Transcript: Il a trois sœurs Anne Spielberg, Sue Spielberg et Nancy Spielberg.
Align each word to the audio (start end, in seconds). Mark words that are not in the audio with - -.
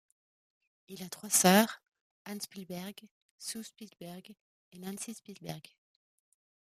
Il 0.87 1.03
a 1.03 1.09
trois 1.09 1.29
sœurs 1.29 1.83
Anne 2.25 2.41
Spielberg, 2.41 2.99
Sue 3.37 3.63
Spielberg 3.63 4.33
et 4.71 4.79
Nancy 4.79 5.13
Spielberg. 5.13 5.61